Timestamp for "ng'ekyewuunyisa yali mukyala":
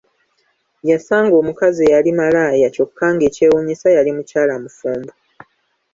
3.13-4.53